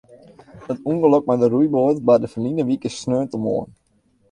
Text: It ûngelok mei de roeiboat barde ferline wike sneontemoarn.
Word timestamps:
It 0.71 0.79
ûngelok 0.91 1.23
mei 1.27 1.39
de 1.41 1.47
roeiboat 1.51 1.97
barde 2.07 2.27
ferline 2.33 2.63
wike 2.69 2.89
sneontemoarn. 2.91 3.69